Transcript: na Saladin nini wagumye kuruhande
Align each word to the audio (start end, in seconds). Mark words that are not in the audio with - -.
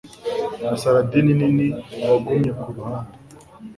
na 0.69 0.75
Saladin 0.81 1.27
nini 1.39 1.67
wagumye 2.07 2.51
kuruhande 2.61 3.13